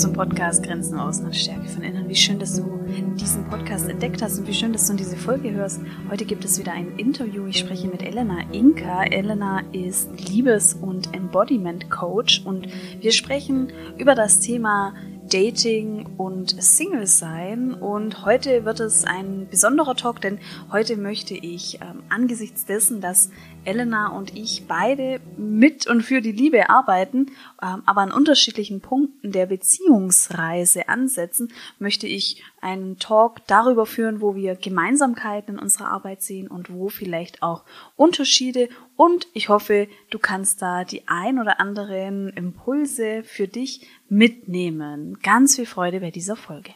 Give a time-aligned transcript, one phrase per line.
[0.00, 2.08] zum Podcast Grenzen außen und Stärke von innen.
[2.08, 5.52] Wie schön, dass du diesen Podcast entdeckt hast und wie schön, dass du diese Folge
[5.52, 5.80] hörst.
[6.10, 7.46] Heute gibt es wieder ein Interview.
[7.46, 9.04] Ich spreche mit Elena Inka.
[9.04, 12.68] Elena ist Liebes- und Embodiment Coach und
[13.00, 14.94] wir sprechen über das Thema
[15.30, 17.72] Dating und Single sein.
[17.72, 20.38] Und heute wird es ein besonderer Talk, denn
[20.72, 23.30] heute möchte ich ähm, angesichts dessen, dass
[23.64, 27.26] Elena und ich beide mit und für die Liebe arbeiten,
[27.62, 34.34] ähm, aber an unterschiedlichen Punkten der Beziehungsreise ansetzen, möchte ich einen Talk darüber führen, wo
[34.34, 37.64] wir Gemeinsamkeiten in unserer Arbeit sehen und wo vielleicht auch
[37.96, 38.68] Unterschiede.
[38.96, 45.18] Und ich hoffe, du kannst da die ein oder anderen Impulse für dich mitnehmen.
[45.22, 46.72] Ganz viel Freude bei dieser Folge.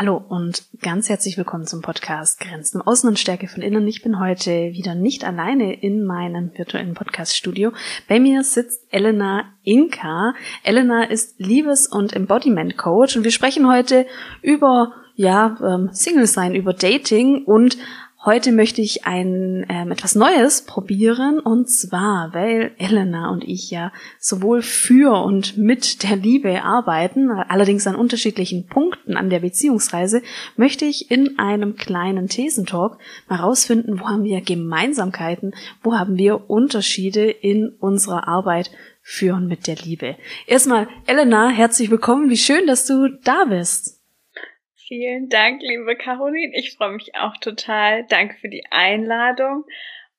[0.00, 3.88] Hallo und ganz herzlich willkommen zum Podcast Grenzen Außen und Stärke von Innen.
[3.88, 7.72] Ich bin heute wieder nicht alleine in meinem virtuellen Podcast-Studio.
[8.06, 10.34] Bei mir sitzt Elena Inka.
[10.62, 14.06] Elena ist Liebes- und Embodiment-Coach und wir sprechen heute
[14.40, 17.76] über ja, ähm, Single sein, über Dating und
[18.24, 23.92] Heute möchte ich ein ähm, etwas Neues probieren und zwar, weil Elena und ich ja
[24.18, 30.22] sowohl für und mit der Liebe arbeiten, allerdings an unterschiedlichen Punkten an der Beziehungsreise,
[30.56, 36.50] möchte ich in einem kleinen Thesentalk mal rausfinden, wo haben wir Gemeinsamkeiten, wo haben wir
[36.50, 40.16] Unterschiede in unserer Arbeit für und mit der Liebe.
[40.48, 42.30] Erstmal, Elena, herzlich willkommen.
[42.30, 43.97] Wie schön, dass du da bist.
[44.88, 46.56] Vielen Dank, liebe Caroline.
[46.56, 48.06] Ich freue mich auch total.
[48.06, 49.66] Danke für die Einladung.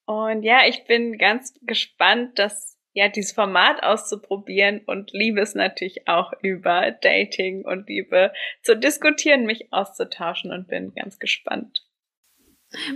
[0.06, 6.08] Und ja, ich bin ganz gespannt, das ja dieses Format auszuprobieren und liebe es natürlich
[6.08, 8.32] auch über Dating und Liebe
[8.62, 11.84] zu diskutieren, mich auszutauschen und bin ganz gespannt.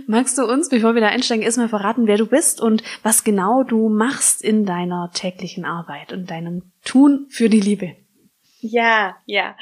[0.06, 3.64] Magst du uns, bevor wir da einsteigen, erstmal verraten, wer du bist und was genau
[3.64, 7.96] du machst in deiner täglichen Arbeit und deinem Tun für die Liebe?
[8.66, 9.58] Ja, ja.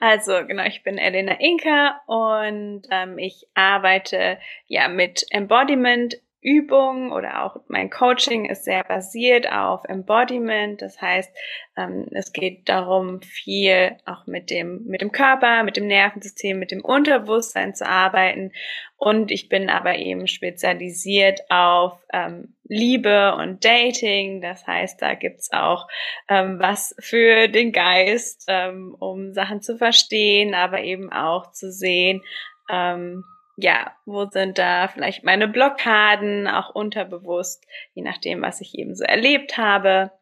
[0.00, 7.42] Also genau, ich bin Elena Inka und ähm, ich arbeite ja mit Embodiment Übung oder
[7.42, 10.80] auch mein Coaching ist sehr basiert auf Embodiment.
[10.80, 11.36] Das heißt,
[11.76, 16.70] ähm, es geht darum, viel auch mit dem, mit dem Körper, mit dem Nervensystem, mit
[16.70, 18.52] dem Unterbewusstsein zu arbeiten.
[18.96, 24.40] Und ich bin aber eben spezialisiert auf ähm, Liebe und Dating.
[24.40, 25.88] Das heißt, da gibt's auch
[26.28, 32.22] ähm, was für den Geist, ähm, um Sachen zu verstehen, aber eben auch zu sehen,
[32.70, 33.24] ähm,
[33.56, 39.04] ja, wo sind da vielleicht meine Blockaden, auch unterbewusst, je nachdem, was ich eben so
[39.04, 40.12] erlebt habe.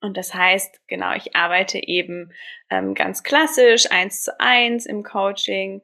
[0.00, 2.32] Und das heißt, genau, ich arbeite eben
[2.70, 5.82] ähm, ganz klassisch eins zu eins im Coaching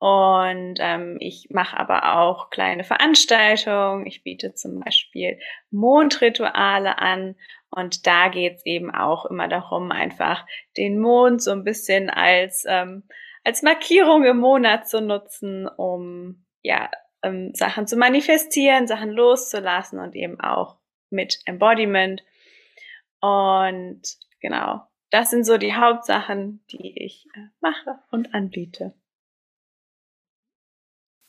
[0.00, 4.06] und ähm, ich mache aber auch kleine Veranstaltungen.
[4.06, 5.38] Ich biete zum Beispiel
[5.70, 7.36] Mondrituale an
[7.70, 10.46] und da geht's eben auch immer darum, einfach
[10.78, 13.02] den Mond so ein bisschen als ähm,
[13.44, 16.90] als Markierung im Monat zu nutzen, um ja
[17.22, 20.78] ähm, Sachen zu manifestieren, Sachen loszulassen und eben auch
[21.10, 22.22] mit Embodiment.
[23.20, 24.02] Und
[24.40, 28.94] genau, das sind so die Hauptsachen, die ich äh, mache und anbiete.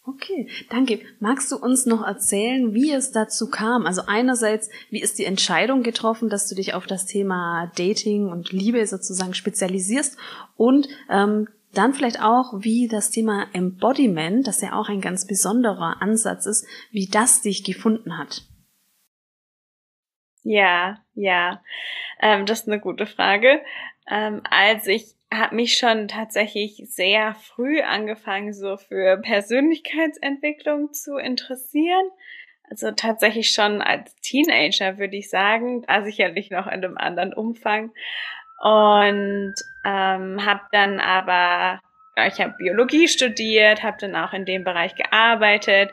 [0.03, 0.99] Okay, danke.
[1.19, 3.85] Magst du uns noch erzählen, wie es dazu kam?
[3.85, 8.51] Also einerseits, wie ist die Entscheidung getroffen, dass du dich auf das Thema Dating und
[8.51, 10.17] Liebe sozusagen spezialisierst?
[10.57, 16.01] Und ähm, dann vielleicht auch, wie das Thema Embodiment, das ja auch ein ganz besonderer
[16.01, 18.43] Ansatz ist, wie das dich gefunden hat.
[20.43, 21.61] Ja, ja,
[22.19, 23.61] ähm, das ist eine gute Frage.
[24.09, 32.09] Ähm, also ich habe mich schon tatsächlich sehr früh angefangen, so für Persönlichkeitsentwicklung zu interessieren.
[32.69, 37.91] Also tatsächlich schon als Teenager würde ich sagen, da sicherlich noch in einem anderen Umfang
[38.61, 41.81] und ähm, habe dann aber,
[42.27, 45.91] ich habe Biologie studiert, habe dann auch in dem Bereich gearbeitet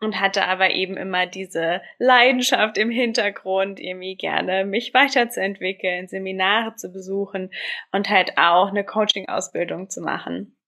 [0.00, 6.92] und hatte aber eben immer diese Leidenschaft im Hintergrund, irgendwie gerne mich weiterzuentwickeln, Seminare zu
[6.92, 7.50] besuchen
[7.90, 10.58] und halt auch eine Coaching-Ausbildung zu machen.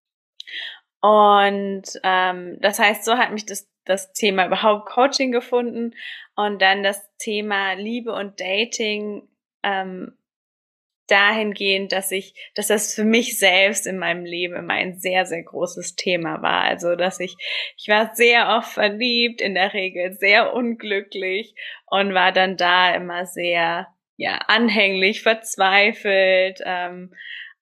[1.03, 5.95] Und ähm, das heißt, so hat mich das, das Thema überhaupt Coaching gefunden
[6.35, 9.29] und dann das Thema Liebe und Dating
[9.63, 10.17] ähm,
[11.07, 15.43] dahingehend, dass ich, dass das für mich selbst in meinem Leben immer ein sehr, sehr
[15.43, 16.63] großes Thema war.
[16.63, 17.37] Also, dass ich,
[17.77, 21.55] ich war sehr oft verliebt, in der Regel sehr unglücklich
[21.87, 26.61] und war dann da immer sehr, ja anhänglich, verzweifelt.
[26.65, 27.15] Ähm,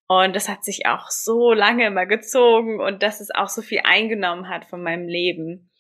[0.07, 3.81] und das hat sich auch so lange immer gezogen und dass es auch so viel
[3.85, 5.71] eingenommen hat von meinem Leben.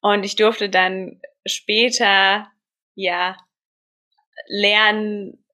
[0.00, 2.48] Und ich durfte dann später,
[2.94, 3.36] ja,
[4.46, 5.44] lernen,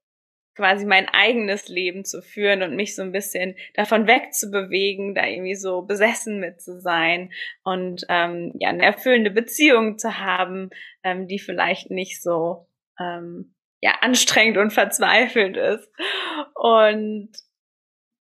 [0.55, 5.57] quasi mein eigenes Leben zu führen und mich so ein bisschen davon wegzubewegen, da irgendwie
[5.57, 10.71] so besessen mit zu sein und ähm, ja eine erfüllende Beziehung zu haben,
[11.03, 12.69] ähm, die vielleicht nicht so
[12.99, 15.89] ähm, ja anstrengend und verzweifelt ist.
[16.55, 17.31] Und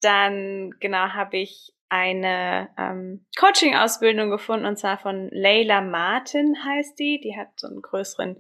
[0.02, 7.20] dann genau habe ich eine ähm, Coaching-Ausbildung gefunden und zwar von Leila Martin heißt die.
[7.20, 8.38] Die hat so einen größeren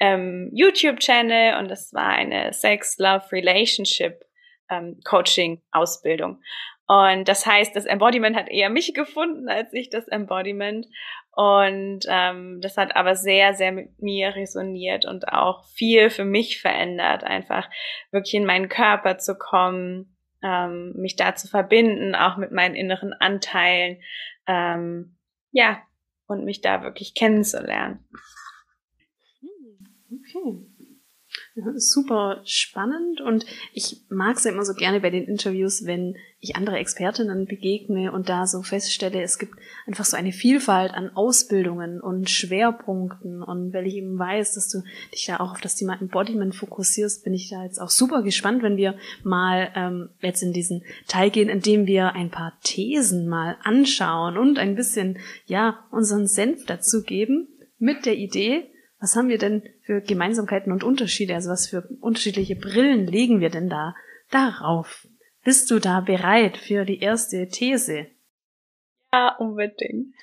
[0.00, 4.24] ähm, YouTube-Channel und das war eine Sex, Love, Relationship
[4.70, 6.42] ähm, Coaching-Ausbildung.
[6.86, 10.86] Und das heißt, das Embodiment hat eher mich gefunden als ich das Embodiment.
[11.32, 16.60] Und ähm, das hat aber sehr, sehr mit mir resoniert und auch viel für mich
[16.60, 17.70] verändert, einfach
[18.10, 23.12] wirklich in meinen Körper zu kommen, ähm, mich da zu verbinden, auch mit meinen inneren
[23.12, 24.02] Anteilen,
[24.48, 25.16] ähm,
[25.52, 25.80] ja,
[26.26, 28.04] und mich da wirklich kennenzulernen.
[30.34, 30.66] Okay.
[31.76, 36.56] Super spannend und ich mag es ja immer so gerne bei den Interviews, wenn ich
[36.56, 39.54] andere Expertinnen begegne und da so feststelle, es gibt
[39.86, 44.82] einfach so eine Vielfalt an Ausbildungen und Schwerpunkten und weil ich eben weiß, dass du
[45.12, 48.62] dich da auch auf das Thema Embodiment fokussierst, bin ich da jetzt auch super gespannt,
[48.62, 53.28] wenn wir mal ähm, jetzt in diesen Teil gehen, in dem wir ein paar Thesen
[53.28, 57.48] mal anschauen und ein bisschen ja unseren Senf dazu geben
[57.78, 61.34] mit der Idee, was haben wir denn für Gemeinsamkeiten und Unterschiede?
[61.34, 63.94] Also was für unterschiedliche Brillen legen wir denn da
[64.30, 65.08] darauf?
[65.42, 68.06] Bist du da bereit für die erste These?
[69.12, 70.14] Ja, unbedingt.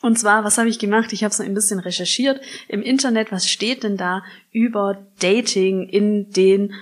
[0.00, 1.12] Und zwar, was habe ich gemacht?
[1.12, 3.32] Ich habe so ein bisschen recherchiert im Internet.
[3.32, 4.22] Was steht denn da
[4.52, 6.74] über Dating in den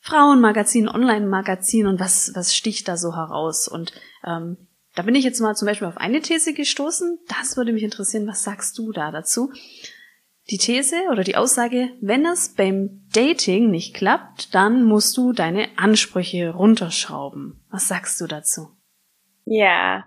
[0.00, 3.68] Frauenmagazinen, Online-Magazinen und was, was sticht da so heraus?
[3.68, 3.92] Und
[4.24, 4.56] ähm,
[4.96, 7.20] da bin ich jetzt mal zum Beispiel auf eine These gestoßen.
[7.28, 8.26] Das würde mich interessieren.
[8.26, 9.52] Was sagst du da dazu?
[10.50, 15.68] Die These oder die Aussage, wenn es beim Dating nicht klappt, dann musst du deine
[15.76, 17.64] Ansprüche runterschrauben.
[17.70, 18.68] Was sagst du dazu?
[19.46, 20.04] Ja,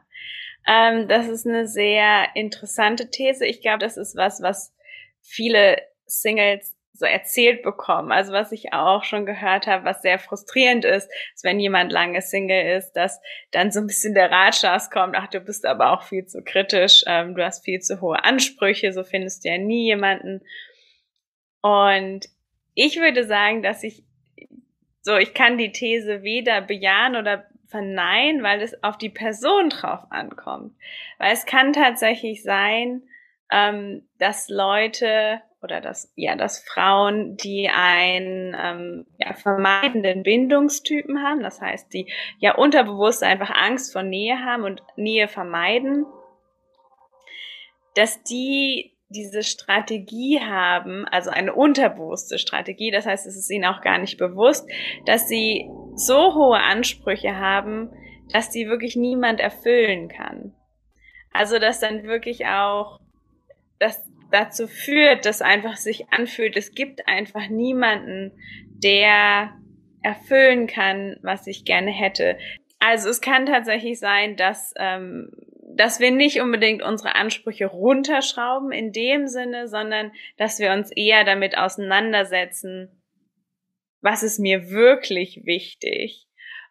[0.68, 3.46] ähm, das ist eine sehr interessante These.
[3.46, 4.74] Ich glaube, das ist was, was
[5.22, 8.12] viele Singles so erzählt bekommen.
[8.12, 12.22] Also was ich auch schon gehört habe, was sehr frustrierend ist, ist, wenn jemand lange
[12.22, 13.20] Single ist, dass
[13.52, 17.04] dann so ein bisschen der Ratschlag kommt, ach, du bist aber auch viel zu kritisch,
[17.08, 20.42] ähm, du hast viel zu hohe Ansprüche, so findest du ja nie jemanden.
[21.62, 22.28] Und
[22.74, 24.04] ich würde sagen, dass ich
[25.02, 30.02] so, ich kann die These weder bejahen oder verneinen, weil es auf die Person drauf
[30.10, 30.74] ankommt.
[31.18, 33.04] Weil es kann tatsächlich sein,
[33.52, 41.42] ähm, dass Leute oder dass ja, dass Frauen, die einen ähm, ja, vermeidenden Bindungstypen haben,
[41.42, 46.06] das heißt, die ja unterbewusst einfach Angst vor Nähe haben und Nähe vermeiden,
[47.96, 53.82] dass die diese Strategie haben, also eine unterbewusste Strategie, das heißt, es ist ihnen auch
[53.82, 54.70] gar nicht bewusst,
[55.06, 57.90] dass sie so hohe Ansprüche haben,
[58.32, 60.54] dass die wirklich niemand erfüllen kann.
[61.32, 63.00] Also, dass dann wirklich auch,
[64.32, 68.32] dazu führt, dass einfach sich anfühlt, es gibt einfach niemanden,
[68.70, 69.54] der
[70.02, 72.38] erfüllen kann, was ich gerne hätte.
[72.80, 75.32] Also es kann tatsächlich sein, dass, ähm,
[75.76, 81.24] dass wir nicht unbedingt unsere Ansprüche runterschrauben in dem Sinne, sondern dass wir uns eher
[81.24, 83.02] damit auseinandersetzen,
[84.02, 86.27] was ist mir wirklich wichtig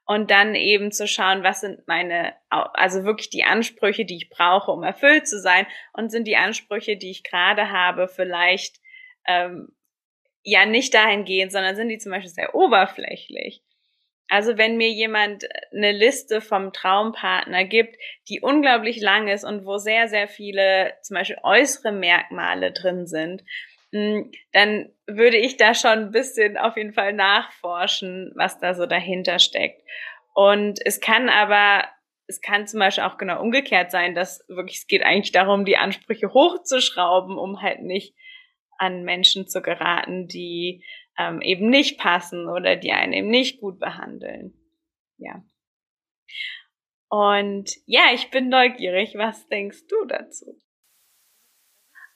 [0.07, 4.71] und dann eben zu schauen, was sind meine, also wirklich die Ansprüche, die ich brauche,
[4.71, 8.77] um erfüllt zu sein und sind die Ansprüche, die ich gerade habe, vielleicht
[9.27, 9.69] ähm,
[10.43, 13.63] ja nicht dahingehend, sondern sind die zum Beispiel sehr oberflächlich.
[14.29, 17.97] Also wenn mir jemand eine Liste vom Traumpartner gibt,
[18.29, 23.43] die unglaublich lang ist und wo sehr, sehr viele zum Beispiel äußere Merkmale drin sind,
[23.93, 29.39] dann würde ich da schon ein bisschen auf jeden Fall nachforschen, was da so dahinter
[29.39, 29.83] steckt.
[30.35, 31.85] Und es kann aber,
[32.27, 35.77] es kann zum Beispiel auch genau umgekehrt sein, dass wirklich, es geht eigentlich darum, die
[35.77, 38.15] Ansprüche hochzuschrauben, um halt nicht
[38.79, 40.85] an Menschen zu geraten, die
[41.19, 44.53] ähm, eben nicht passen oder die einen eben nicht gut behandeln.
[45.17, 45.43] Ja.
[47.09, 49.15] Und ja, ich bin neugierig.
[49.17, 50.59] Was denkst du dazu?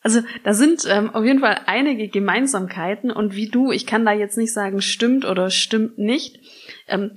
[0.03, 4.13] Also da sind ähm, auf jeden Fall einige Gemeinsamkeiten und wie du, ich kann da
[4.13, 6.41] jetzt nicht sagen, stimmt oder stimmt nicht.
[6.89, 7.13] Ähm,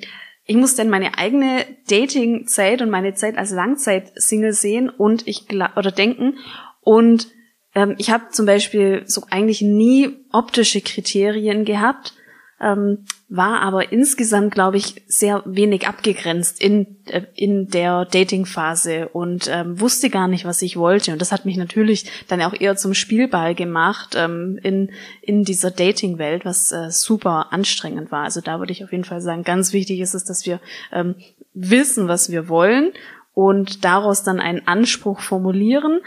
[0.45, 5.91] ich muss denn meine eigene Dating-Zeit und meine Zeit als Langzeit-Single sehen und ich oder
[5.91, 6.37] denken
[6.81, 7.27] und
[7.75, 12.13] ähm, ich habe zum Beispiel so eigentlich nie optische Kriterien gehabt,
[12.61, 19.49] ähm, war aber insgesamt, glaube ich, sehr wenig abgegrenzt in, äh, in der Dating-Phase und
[19.51, 21.11] ähm, wusste gar nicht, was ich wollte.
[21.11, 24.91] Und das hat mich natürlich dann auch eher zum Spielball gemacht ähm, in,
[25.21, 28.23] in dieser Dating-Welt, was äh, super anstrengend war.
[28.23, 30.59] Also da würde ich auf jeden Fall sagen, ganz wichtig ist es, dass wir
[30.91, 31.15] ähm,
[31.53, 32.93] wissen, was wir wollen
[33.33, 36.01] und daraus dann einen Anspruch formulieren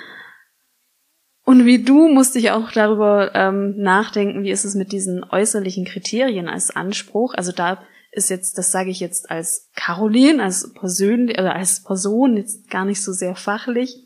[1.47, 5.85] und wie du musste ich auch darüber ähm, nachdenken, wie ist es mit diesen äußerlichen
[5.85, 7.35] Kriterien als Anspruch.
[7.35, 12.37] Also da ist jetzt, das sage ich jetzt als Caroline, als persönlich, oder als Person,
[12.37, 14.06] jetzt gar nicht so sehr fachlich.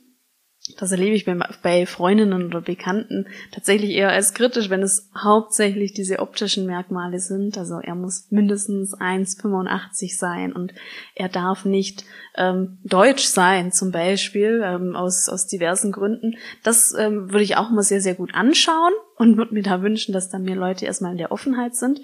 [0.79, 1.27] Das erlebe ich
[1.63, 7.57] bei, Freundinnen oder Bekannten tatsächlich eher als kritisch, wenn es hauptsächlich diese optischen Merkmale sind.
[7.59, 10.73] Also er muss mindestens 1,85 sein und
[11.15, 12.05] er darf nicht
[12.37, 16.37] ähm, deutsch sein, zum Beispiel, ähm, aus, aus diversen Gründen.
[16.63, 20.13] Das ähm, würde ich auch mal sehr, sehr gut anschauen und würde mir da wünschen,
[20.13, 22.01] dass da mehr Leute erstmal in der Offenheit sind.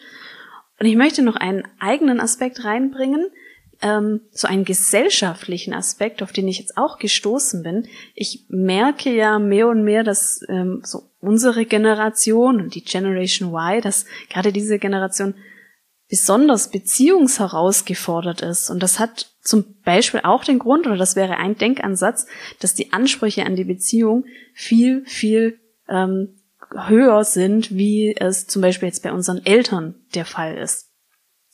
[0.78, 3.26] Und ich möchte noch einen eigenen Aspekt reinbringen,
[3.82, 7.88] ähm, so einen gesellschaftlichen Aspekt, auf den ich jetzt auch gestoßen bin.
[8.14, 13.80] Ich merke ja mehr und mehr, dass ähm, so unsere Generation und die Generation Y,
[13.82, 15.34] dass gerade diese Generation
[16.08, 18.70] besonders beziehungsherausgefordert ist.
[18.70, 22.26] Und das hat zum Beispiel auch den Grund, oder das wäre ein Denkansatz,
[22.60, 26.40] dass die Ansprüche an die Beziehung viel, viel ähm,
[26.70, 30.85] höher sind, wie es zum Beispiel jetzt bei unseren Eltern der Fall ist.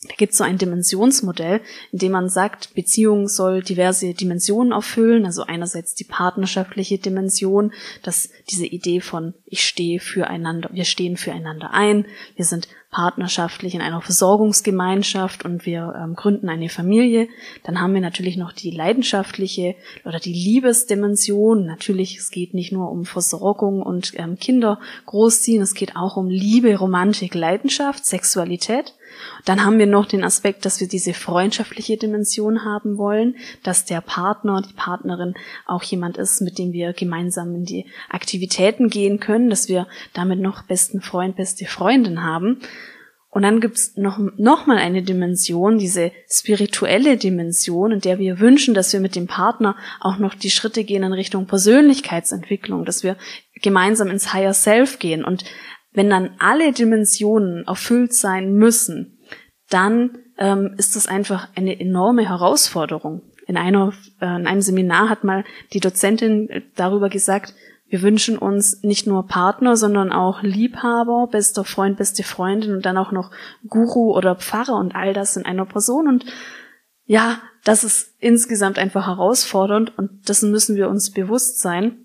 [0.07, 5.25] Da gibt es so ein Dimensionsmodell, in dem man sagt, Beziehung soll diverse Dimensionen erfüllen.
[5.25, 11.71] Also einerseits die partnerschaftliche Dimension, dass diese Idee von ich stehe füreinander, wir stehen füreinander
[11.71, 12.05] ein,
[12.35, 17.27] wir sind partnerschaftlich in einer Versorgungsgemeinschaft und wir ähm, gründen eine Familie.
[17.63, 21.65] Dann haben wir natürlich noch die leidenschaftliche oder die Liebesdimension.
[21.65, 26.29] Natürlich, es geht nicht nur um Versorgung und ähm, Kinder großziehen, es geht auch um
[26.29, 28.93] Liebe, Romantik, Leidenschaft, Sexualität.
[29.45, 34.01] Dann haben wir noch den Aspekt, dass wir diese freundschaftliche Dimension haben wollen, dass der
[34.01, 35.33] Partner, die Partnerin
[35.65, 40.39] auch jemand ist, mit dem wir gemeinsam in die Aktivitäten gehen können, dass wir damit
[40.39, 42.61] noch besten Freund, beste Freundin haben.
[43.33, 48.75] Und dann gibt's noch, noch mal eine Dimension, diese spirituelle Dimension, in der wir wünschen,
[48.75, 53.17] dass wir mit dem Partner auch noch die Schritte gehen in Richtung Persönlichkeitsentwicklung, dass wir
[53.55, 55.25] gemeinsam ins Higher Self gehen.
[55.25, 55.45] Und
[55.93, 59.17] wenn dann alle Dimensionen erfüllt sein müssen,
[59.67, 63.23] dann ähm, ist das einfach eine enorme Herausforderung.
[63.47, 67.55] In, einer, äh, in einem Seminar hat mal die Dozentin darüber gesagt,
[67.93, 72.97] wir wünschen uns nicht nur Partner, sondern auch Liebhaber, bester Freund, beste Freundin und dann
[72.97, 73.29] auch noch
[73.67, 76.07] Guru oder Pfarrer und all das in einer Person.
[76.07, 76.25] Und
[77.05, 82.03] ja, das ist insgesamt einfach herausfordernd und dessen müssen wir uns bewusst sein.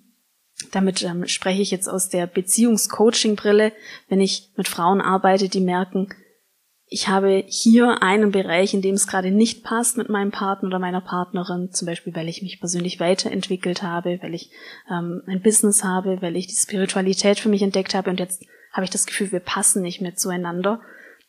[0.73, 3.73] Damit ähm, spreche ich jetzt aus der Beziehungscoaching-Brille,
[4.11, 6.11] wenn ich mit Frauen arbeite, die merken,
[6.90, 10.78] ich habe hier einen Bereich, in dem es gerade nicht passt mit meinem Partner oder
[10.78, 14.50] meiner Partnerin, zum Beispiel, weil ich mich persönlich weiterentwickelt habe, weil ich
[14.90, 18.85] ähm, ein Business habe, weil ich die Spiritualität für mich entdeckt habe und jetzt habe
[18.85, 20.80] ich das Gefühl, wir passen nicht mehr zueinander.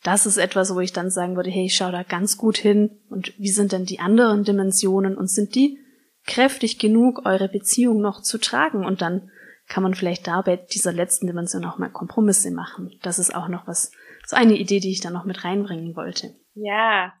[0.02, 3.34] Das ist etwas, wo ich dann sagen würde, hey, schau da ganz gut hin und
[3.38, 5.78] wie sind denn die anderen Dimensionen und sind die
[6.26, 9.30] kräftig genug, eure Beziehung noch zu tragen und dann
[9.68, 12.98] kann man vielleicht da bei dieser letzten Dimension auch mal Kompromisse machen.
[13.02, 13.92] Das ist auch noch was,
[14.30, 16.34] so eine Idee, die ich da noch mit reinbringen wollte.
[16.54, 17.12] Ja,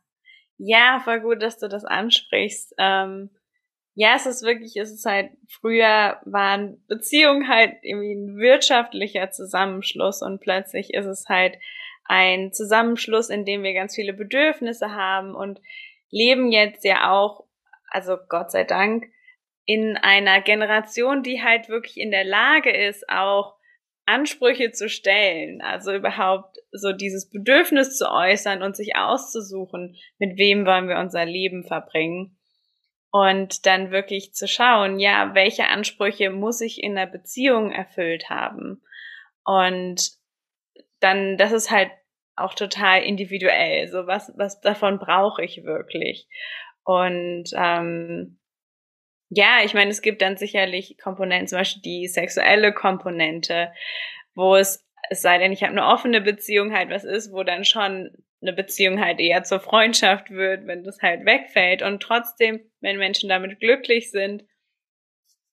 [0.58, 2.74] ja, voll gut, dass du das ansprichst.
[2.78, 3.30] Ähm,
[3.94, 10.22] ja, es ist wirklich, es ist halt, früher waren Beziehungen halt irgendwie ein wirtschaftlicher Zusammenschluss
[10.22, 11.56] und plötzlich ist es halt
[12.04, 15.60] ein Zusammenschluss, in dem wir ganz viele Bedürfnisse haben und
[16.10, 17.44] leben jetzt ja auch
[17.90, 19.06] also Gott sei Dank,
[19.66, 23.56] in einer Generation, die halt wirklich in der Lage ist, auch
[24.10, 30.66] Ansprüche zu stellen, also überhaupt so dieses Bedürfnis zu äußern und sich auszusuchen, mit wem
[30.66, 32.36] wollen wir unser Leben verbringen.
[33.12, 38.82] Und dann wirklich zu schauen, ja, welche Ansprüche muss ich in der Beziehung erfüllt haben?
[39.44, 40.12] Und
[41.00, 41.90] dann, das ist halt
[42.36, 43.88] auch total individuell.
[43.88, 46.28] So was, was davon brauche ich wirklich?
[46.84, 48.39] Und ähm,
[49.30, 53.72] ja, ich meine, es gibt dann sicherlich Komponenten, zum Beispiel die sexuelle Komponente,
[54.34, 57.64] wo es, es sei denn, ich habe eine offene Beziehung halt was ist, wo dann
[57.64, 58.10] schon
[58.42, 61.82] eine Beziehung halt eher zur Freundschaft wird, wenn das halt wegfällt.
[61.82, 64.44] Und trotzdem, wenn Menschen damit glücklich sind,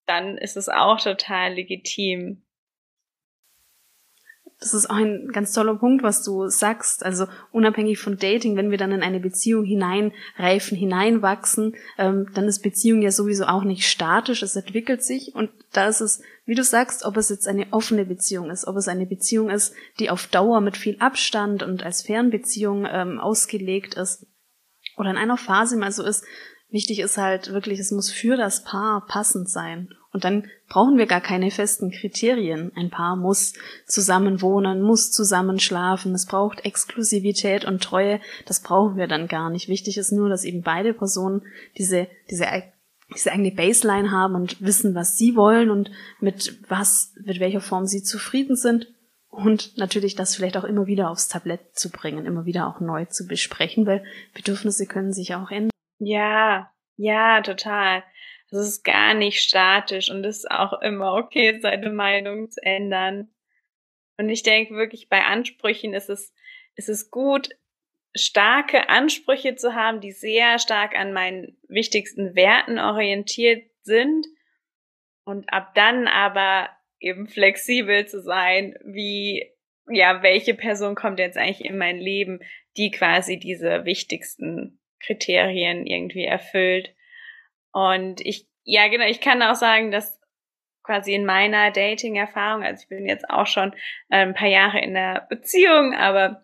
[0.07, 2.46] dann ist es auch total legitim.
[4.59, 7.05] Das ist auch ein ganz toller Punkt, was du sagst.
[7.05, 12.63] Also unabhängig von Dating, wenn wir dann in eine Beziehung hineinreifen, hineinwachsen, ähm, dann ist
[12.63, 16.63] Beziehung ja sowieso auch nicht statisch, es entwickelt sich und da ist es, wie du
[16.63, 20.25] sagst, ob es jetzt eine offene Beziehung ist, ob es eine Beziehung ist, die auf
[20.25, 24.25] Dauer mit viel Abstand und als Fernbeziehung ähm, ausgelegt ist
[24.97, 26.23] oder in einer Phase mal so ist.
[26.69, 29.93] Wichtig ist halt wirklich, es muss für das Paar passend sein.
[30.13, 32.71] Und dann brauchen wir gar keine festen Kriterien.
[32.75, 33.53] Ein Paar muss
[33.85, 38.19] zusammen wohnen, muss zusammen schlafen, es braucht Exklusivität und Treue.
[38.45, 39.67] Das brauchen wir dann gar nicht.
[39.67, 41.43] Wichtig ist nur, dass eben beide Personen
[41.77, 42.47] diese, diese,
[43.13, 47.85] diese eigene Baseline haben und wissen, was sie wollen und mit was, mit welcher Form
[47.85, 48.87] sie zufrieden sind.
[49.29, 53.05] Und natürlich das vielleicht auch immer wieder aufs Tablett zu bringen, immer wieder auch neu
[53.05, 55.69] zu besprechen, weil Bedürfnisse können sich auch ändern.
[55.99, 58.03] Ja, ja, total.
[58.49, 63.29] Das ist gar nicht statisch und es ist auch immer okay, seine Meinung zu ändern.
[64.17, 66.33] Und ich denke wirklich, bei Ansprüchen ist es,
[66.75, 67.49] ist es gut,
[68.15, 74.25] starke Ansprüche zu haben, die sehr stark an meinen wichtigsten Werten orientiert sind
[75.23, 79.51] und ab dann aber eben flexibel zu sein, wie,
[79.89, 82.39] ja, welche Person kommt jetzt eigentlich in mein Leben,
[82.75, 86.95] die quasi diese wichtigsten Kriterien irgendwie erfüllt.
[87.71, 90.19] Und ich, ja genau, ich kann auch sagen, dass
[90.83, 93.73] quasi in meiner Dating-Erfahrung, also ich bin jetzt auch schon
[94.09, 96.43] äh, ein paar Jahre in der Beziehung, aber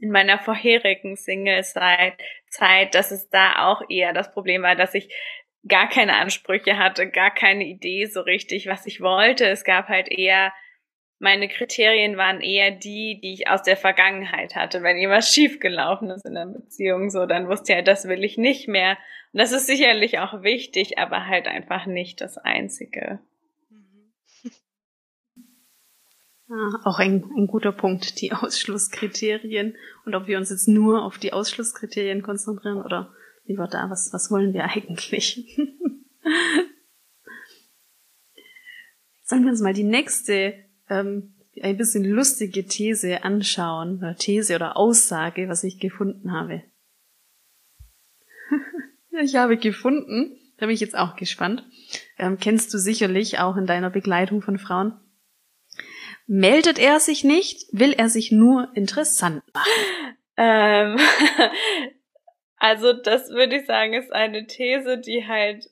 [0.00, 5.12] in meiner vorherigen Single-Zeit, dass es da auch eher das Problem war, dass ich
[5.66, 9.46] gar keine Ansprüche hatte, gar keine Idee so richtig, was ich wollte.
[9.46, 10.52] Es gab halt eher,
[11.18, 14.82] meine Kriterien waren eher die, die ich aus der Vergangenheit hatte.
[14.82, 18.38] Wenn irgendwas schiefgelaufen ist in der Beziehung, so, dann wusste ich halt, das will ich
[18.38, 18.96] nicht mehr.
[19.32, 23.20] Und das ist sicherlich auch wichtig, aber halt einfach nicht das Einzige.
[26.50, 31.18] Ah, auch ein, ein guter Punkt, die Ausschlusskriterien und ob wir uns jetzt nur auf
[31.18, 33.12] die Ausschlusskriterien konzentrieren oder
[33.44, 35.44] lieber da, was, was wollen wir eigentlich?
[39.24, 40.54] Sollen wir uns mal die nächste,
[40.90, 46.62] ähm, ein bisschen lustige These anschauen, oder These oder Aussage, was ich gefunden habe.
[49.20, 51.64] Ich habe gefunden, da bin ich jetzt auch gespannt.
[52.18, 54.92] Ähm, kennst du sicherlich auch in deiner Begleitung von Frauen.
[56.28, 59.68] Meldet er sich nicht, will er sich nur interessant machen?
[60.40, 60.96] Ähm,
[62.58, 65.68] also das würde ich sagen, ist eine These, die halt,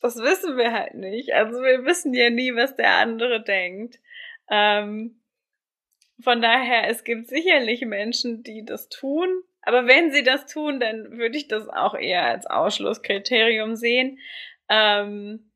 [0.00, 1.32] das wissen wir halt nicht.
[1.32, 3.98] Also wir wissen ja nie, was der andere denkt.
[4.48, 5.20] Ähm,
[6.22, 9.28] von daher, es gibt sicherlich Menschen, die das tun,
[9.62, 14.18] aber wenn sie das tun, dann würde ich das auch eher als Ausschlusskriterium sehen.
[14.68, 15.50] Ähm,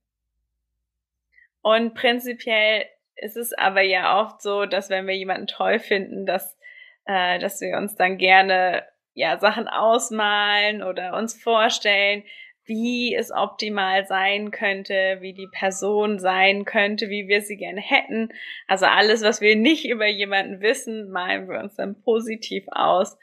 [1.63, 6.59] und prinzipiell ist es aber ja oft so, dass wenn wir jemanden toll finden, dass,
[7.05, 12.25] äh, dass wir uns dann gerne ja Sachen ausmalen oder uns vorstellen,
[12.71, 18.29] wie es optimal sein könnte, wie die Person sein könnte, wie wir sie gerne hätten.
[18.69, 23.19] Also alles, was wir nicht über jemanden wissen, malen wir uns dann positiv aus.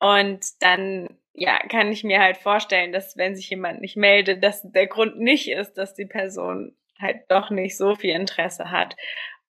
[0.00, 4.68] Und dann, ja, kann ich mir halt vorstellen, dass wenn sich jemand nicht meldet, dass
[4.68, 8.96] der Grund nicht ist, dass die Person halt doch nicht so viel Interesse hat.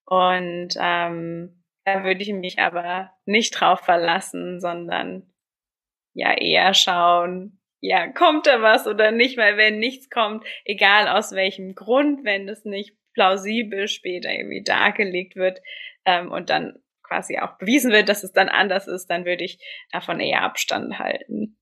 [0.06, 5.24] Und ähm, da würde ich mich aber nicht drauf verlassen, sondern
[6.14, 11.32] ja eher schauen, ja, kommt da was oder nicht, weil wenn nichts kommt, egal aus
[11.34, 15.60] welchem Grund, wenn das nicht plausibel später irgendwie dargelegt wird
[16.06, 19.60] ähm, und dann quasi auch bewiesen wird, dass es dann anders ist, dann würde ich
[19.92, 21.58] davon eher Abstand halten.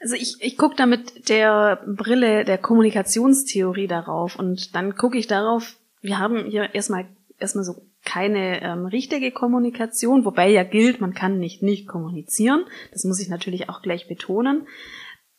[0.00, 5.26] Also ich, ich gucke da mit der Brille der Kommunikationstheorie darauf und dann gucke ich
[5.26, 11.14] darauf, wir haben hier erstmal erstmal so keine ähm, richtige Kommunikation, wobei ja gilt, man
[11.14, 12.64] kann nicht nicht kommunizieren.
[12.92, 14.66] Das muss ich natürlich auch gleich betonen.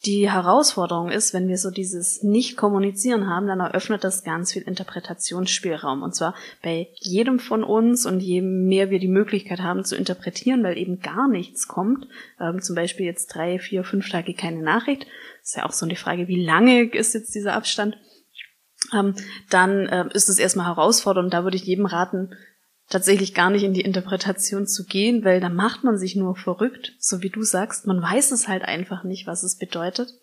[0.05, 6.01] Die Herausforderung ist, wenn wir so dieses Nicht-Kommunizieren haben, dann eröffnet das ganz viel Interpretationsspielraum.
[6.01, 10.61] Und zwar bei jedem von uns und je mehr wir die Möglichkeit haben zu interpretieren,
[10.61, 12.05] weil eben gar nichts kommt,
[12.41, 15.07] ähm, zum Beispiel jetzt drei, vier, fünf Tage keine Nachricht,
[15.41, 17.97] ist ja auch so eine Frage, wie lange ist jetzt dieser Abstand,
[18.93, 19.15] ähm,
[19.49, 21.33] dann äh, ist es erstmal herausfordernd.
[21.33, 22.31] Da würde ich jedem raten,
[22.89, 26.93] tatsächlich gar nicht in die Interpretation zu gehen, weil da macht man sich nur verrückt,
[26.99, 27.87] so wie du sagst.
[27.87, 30.13] Man weiß es halt einfach nicht, was es bedeutet.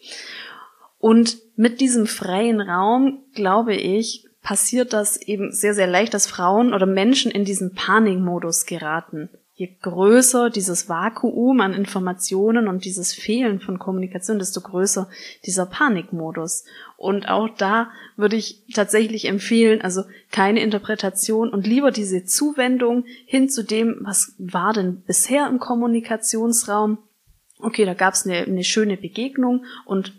[0.99, 6.75] Und mit diesem freien Raum, glaube ich, passiert das eben sehr, sehr leicht, dass Frauen
[6.75, 9.31] oder Menschen in diesen Panikmodus geraten.
[9.61, 15.11] Je größer dieses Vakuum an Informationen und dieses Fehlen von Kommunikation, desto größer
[15.45, 16.65] dieser Panikmodus.
[16.97, 23.51] Und auch da würde ich tatsächlich empfehlen, also keine Interpretation und lieber diese Zuwendung hin
[23.51, 26.97] zu dem, was war denn bisher im Kommunikationsraum.
[27.59, 30.15] Okay, da gab es eine, eine schöne Begegnung und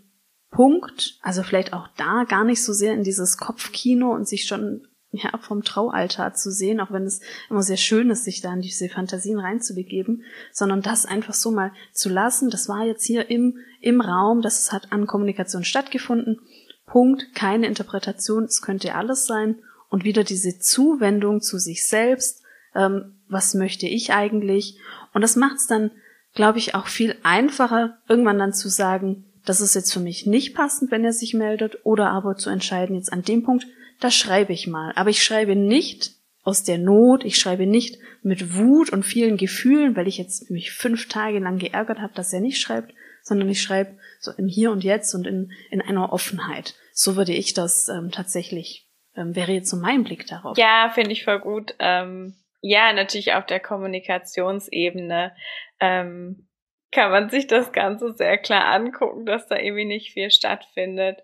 [0.51, 4.86] Punkt, also vielleicht auch da gar nicht so sehr in dieses Kopfkino und sich schon
[5.12, 7.19] ja, vom Traualtar zu sehen, auch wenn es
[7.50, 11.71] immer sehr schön ist, sich da in diese Fantasien reinzubegeben, sondern das einfach so mal
[11.91, 12.50] zu lassen.
[12.50, 16.39] Das war jetzt hier im, im Raum, das hat an Kommunikation stattgefunden.
[16.86, 19.60] Punkt, keine Interpretation, es könnte alles sein.
[19.89, 22.41] Und wieder diese Zuwendung zu sich selbst,
[22.74, 24.80] ähm, was möchte ich eigentlich?
[25.13, 25.91] Und das macht es dann,
[26.34, 30.56] glaube ich, auch viel einfacher, irgendwann dann zu sagen, das ist jetzt für mich nicht
[30.56, 33.67] passend, wenn er sich meldet, oder aber zu entscheiden, jetzt an dem Punkt,
[34.01, 34.91] das schreibe ich mal.
[34.95, 36.11] Aber ich schreibe nicht
[36.43, 40.71] aus der Not, ich schreibe nicht mit Wut und vielen Gefühlen, weil ich jetzt mich
[40.71, 44.71] fünf Tage lang geärgert habe, dass er nicht schreibt, sondern ich schreibe so im Hier
[44.71, 46.75] und Jetzt und in, in einer Offenheit.
[46.93, 50.57] So würde ich das ähm, tatsächlich, ähm, wäre jetzt so mein Blick darauf.
[50.57, 51.75] Ja, finde ich voll gut.
[51.79, 55.35] Ähm, ja, natürlich auf der Kommunikationsebene
[55.79, 56.47] ähm,
[56.91, 61.19] kann man sich das Ganze sehr klar angucken, dass da irgendwie nicht viel stattfindet.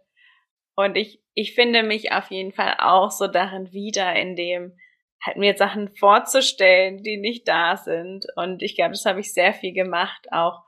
[0.76, 4.76] Und ich, ich finde mich auf jeden Fall auch so darin wieder, in dem
[5.24, 8.26] halt mir Sachen vorzustellen, die nicht da sind.
[8.36, 10.64] Und ich glaube, das habe ich sehr viel gemacht, auch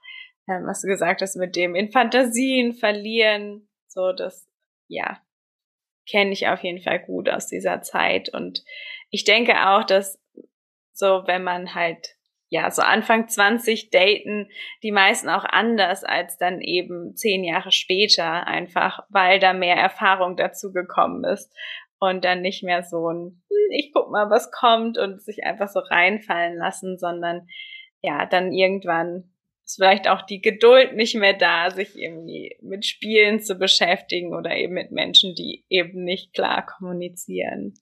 [0.48, 3.68] ähm, was du gesagt hast mit dem in Fantasien verlieren.
[3.88, 4.48] So, das,
[4.88, 5.20] ja,
[6.08, 8.30] kenne ich auf jeden Fall gut aus dieser Zeit.
[8.30, 8.64] Und
[9.10, 10.22] ich denke auch, dass
[10.94, 12.16] so, wenn man halt
[12.50, 14.50] ja, so Anfang 20 daten
[14.82, 20.36] die meisten auch anders als dann eben zehn Jahre später, einfach weil da mehr Erfahrung
[20.36, 21.54] dazu gekommen ist
[22.00, 25.68] und dann nicht mehr so ein, hm, ich guck mal, was kommt und sich einfach
[25.68, 27.48] so reinfallen lassen, sondern
[28.02, 29.32] ja, dann irgendwann
[29.64, 34.56] ist vielleicht auch die Geduld nicht mehr da, sich irgendwie mit Spielen zu beschäftigen oder
[34.56, 37.76] eben mit Menschen, die eben nicht klar kommunizieren.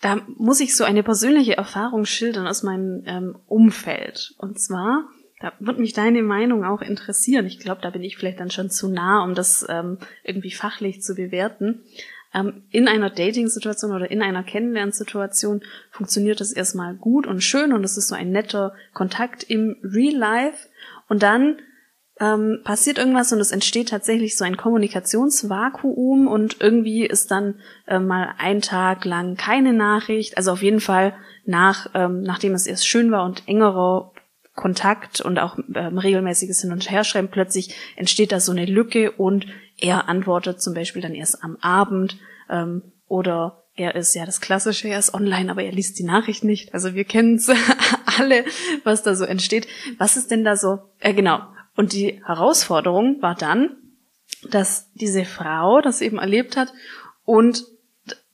[0.00, 4.34] Da muss ich so eine persönliche Erfahrung schildern aus meinem ähm, Umfeld.
[4.38, 5.08] Und zwar,
[5.40, 7.46] da wird mich deine Meinung auch interessieren.
[7.46, 11.02] Ich glaube, da bin ich vielleicht dann schon zu nah, um das ähm, irgendwie fachlich
[11.02, 11.82] zu bewerten.
[12.32, 17.82] Ähm, in einer Dating-Situation oder in einer Kennenlernsituation funktioniert das erstmal gut und schön und
[17.84, 20.68] es ist so ein netter Kontakt im Real Life.
[21.08, 21.56] Und dann
[22.20, 27.98] ähm, passiert irgendwas und es entsteht tatsächlich so ein Kommunikationsvakuum und irgendwie ist dann äh,
[27.98, 30.36] mal ein Tag lang keine Nachricht.
[30.36, 34.12] Also auf jeden Fall nach, ähm, nachdem es erst schön war und engerer
[34.54, 39.46] Kontakt und auch ähm, regelmäßiges Hin- und Herschreiben, plötzlich entsteht da so eine Lücke und
[39.78, 42.18] er antwortet zum Beispiel dann erst am Abend
[42.50, 46.42] ähm, oder er ist ja das Klassische, er ist online, aber er liest die Nachricht
[46.42, 46.74] nicht.
[46.74, 47.48] Also wir kennen es
[48.18, 48.44] alle,
[48.82, 49.68] was da so entsteht.
[49.98, 50.80] Was ist denn da so?
[50.98, 51.40] Äh, genau.
[51.78, 53.76] Und die Herausforderung war dann,
[54.50, 56.72] dass diese Frau das eben erlebt hat
[57.22, 57.64] und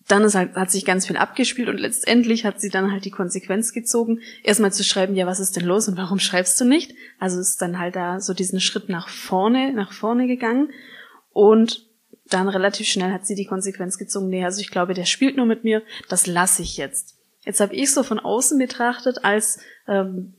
[0.09, 3.11] dann ist halt, hat sich ganz viel abgespielt und letztendlich hat sie dann halt die
[3.11, 6.95] Konsequenz gezogen, erstmal zu schreiben, ja, was ist denn los und warum schreibst du nicht?
[7.19, 10.71] Also ist dann halt da so diesen Schritt nach vorne, nach vorne gegangen
[11.29, 11.87] und
[12.25, 15.45] dann relativ schnell hat sie die Konsequenz gezogen, nee, also ich glaube, der spielt nur
[15.45, 17.19] mit mir, das lasse ich jetzt.
[17.45, 20.33] Jetzt habe ich so von außen betrachtet als ähm,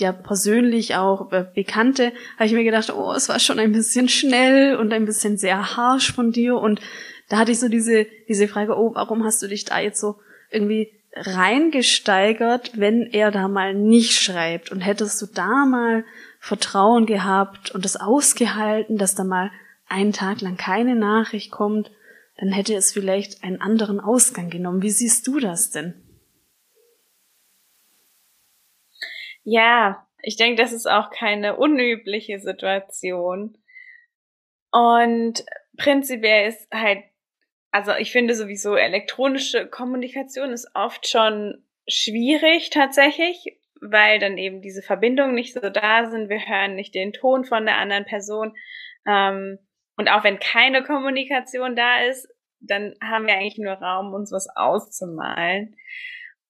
[0.00, 4.76] ja persönlich auch Bekannte, habe ich mir gedacht, oh, es war schon ein bisschen schnell
[4.76, 6.56] und ein bisschen sehr harsh von dir.
[6.56, 6.80] Und
[7.28, 10.16] da hatte ich so diese, diese Frage, oh, warum hast du dich da jetzt so
[10.50, 14.72] irgendwie reingesteigert, wenn er da mal nicht schreibt?
[14.72, 16.04] Und hättest du da mal
[16.40, 19.50] Vertrauen gehabt und das ausgehalten, dass da mal
[19.88, 21.90] einen Tag lang keine Nachricht kommt,
[22.38, 24.82] dann hätte es vielleicht einen anderen Ausgang genommen.
[24.82, 25.94] Wie siehst du das denn?
[29.44, 33.56] Ja, ich denke, das ist auch keine unübliche Situation.
[34.70, 35.44] Und
[35.76, 37.04] prinzipiell ist halt,
[37.70, 44.82] also ich finde sowieso elektronische Kommunikation ist oft schon schwierig tatsächlich, weil dann eben diese
[44.82, 46.28] Verbindungen nicht so da sind.
[46.28, 48.54] Wir hören nicht den Ton von der anderen Person.
[49.06, 49.58] Ähm,
[49.96, 52.28] und auch wenn keine Kommunikation da ist,
[52.60, 55.76] dann haben wir eigentlich nur Raum, uns was auszumalen.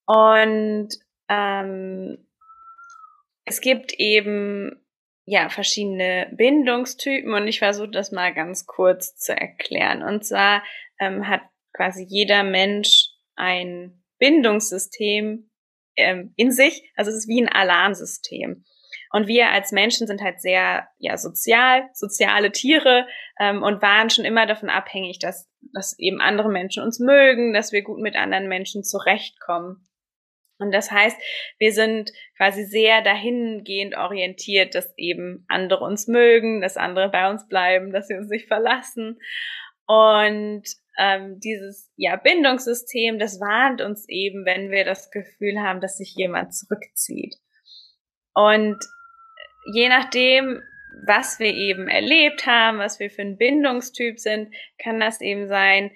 [0.07, 0.89] Und
[1.29, 2.27] ähm,
[3.51, 4.81] es gibt eben
[5.25, 10.05] ja verschiedene Bindungstypen und ich versuche das mal ganz kurz zu erklären.
[10.05, 10.63] Und zwar
[11.01, 15.51] ähm, hat quasi jeder Mensch ein Bindungssystem
[15.97, 18.65] ähm, in sich, also es ist wie ein Alarmsystem.
[19.13, 23.09] Und wir als Menschen sind halt sehr ja sozial, soziale Tiere
[23.41, 27.73] ähm, und waren schon immer davon abhängig, dass, dass eben andere Menschen uns mögen, dass
[27.73, 29.89] wir gut mit anderen Menschen zurechtkommen.
[30.61, 31.17] Und das heißt,
[31.59, 37.49] wir sind quasi sehr dahingehend orientiert, dass eben andere uns mögen, dass andere bei uns
[37.49, 39.19] bleiben, dass sie uns nicht verlassen.
[39.87, 40.65] Und
[40.99, 46.15] ähm, dieses ja, Bindungssystem, das warnt uns eben, wenn wir das Gefühl haben, dass sich
[46.15, 47.37] jemand zurückzieht.
[48.35, 48.77] Und
[49.73, 50.63] je nachdem,
[51.07, 55.91] was wir eben erlebt haben, was wir für ein Bindungstyp sind, kann das eben sein,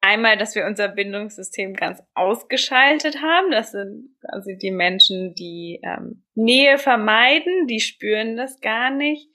[0.00, 3.50] einmal, dass wir unser Bindungssystem ganz ausgeschaltet haben.
[3.50, 9.28] Das sind quasi die Menschen, die ähm, Nähe vermeiden, die spüren das gar nicht.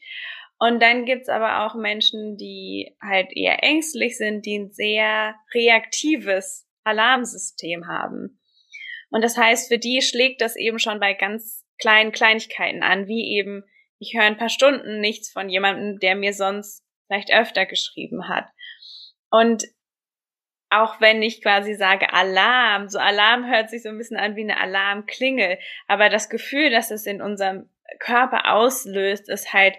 [0.59, 6.67] Und dann gibt's aber auch Menschen, die halt eher ängstlich sind, die ein sehr reaktives
[6.83, 8.39] Alarmsystem haben.
[9.09, 13.37] Und das heißt, für die schlägt das eben schon bei ganz kleinen Kleinigkeiten an, wie
[13.37, 13.63] eben,
[13.97, 18.45] ich höre ein paar Stunden nichts von jemandem, der mir sonst vielleicht öfter geschrieben hat.
[19.29, 19.63] Und
[20.71, 24.43] auch wenn ich quasi sage Alarm, so Alarm hört sich so ein bisschen an wie
[24.43, 29.75] eine Alarmklingel, aber das Gefühl, dass es in unserem Körper auslöst, ist halt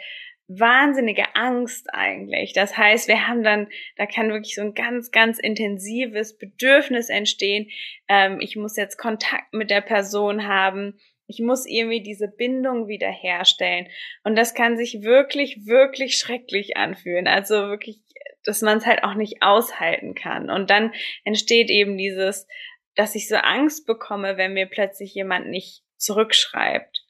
[0.48, 2.52] wahnsinnige Angst eigentlich.
[2.52, 7.70] Das heißt, wir haben dann, da kann wirklich so ein ganz, ganz intensives Bedürfnis entstehen.
[8.08, 10.98] Ähm, ich muss jetzt Kontakt mit der Person haben.
[11.26, 13.88] Ich muss irgendwie diese Bindung wiederherstellen.
[14.24, 17.26] Und das kann sich wirklich, wirklich schrecklich anfühlen.
[17.26, 18.02] Also wirklich
[18.44, 20.50] dass man es halt auch nicht aushalten kann.
[20.50, 20.92] Und dann
[21.24, 22.46] entsteht eben dieses,
[22.94, 27.04] dass ich so Angst bekomme, wenn mir plötzlich jemand nicht zurückschreibt.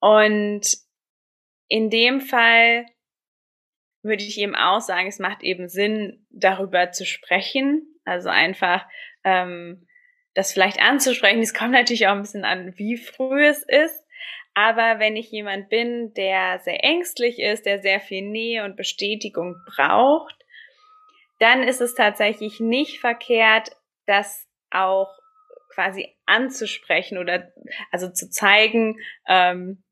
[0.00, 0.66] Und
[1.68, 2.86] in dem Fall
[4.02, 7.82] würde ich eben auch sagen, es macht eben Sinn, darüber zu sprechen.
[8.04, 8.86] Also einfach
[9.24, 9.86] ähm,
[10.34, 11.40] das vielleicht anzusprechen.
[11.40, 14.05] Es kommt natürlich auch ein bisschen an, wie früh es ist.
[14.58, 19.54] Aber wenn ich jemand bin, der sehr ängstlich ist, der sehr viel Nähe und Bestätigung
[19.66, 20.34] braucht,
[21.38, 25.10] dann ist es tatsächlich nicht verkehrt, das auch
[25.74, 27.52] quasi anzusprechen oder
[27.92, 28.96] also zu zeigen,
[29.28, 29.84] ähm,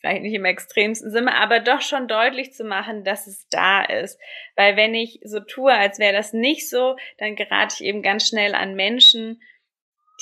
[0.00, 4.18] vielleicht nicht im extremsten Sinne, aber doch schon deutlich zu machen, dass es da ist.
[4.56, 8.26] Weil wenn ich so tue, als wäre das nicht so, dann gerate ich eben ganz
[8.26, 9.42] schnell an Menschen,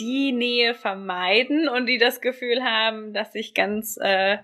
[0.01, 4.39] die Nähe vermeiden und die das Gefühl haben, dass ich ganz äh,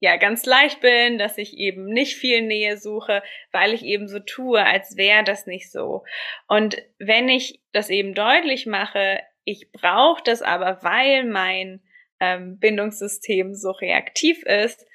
[0.00, 4.18] ja ganz leicht bin, dass ich eben nicht viel Nähe suche, weil ich eben so
[4.18, 6.04] tue, als wäre das nicht so.
[6.48, 11.82] Und wenn ich das eben deutlich mache, ich brauche das aber, weil mein
[12.18, 14.86] ähm, Bindungssystem so reaktiv ist,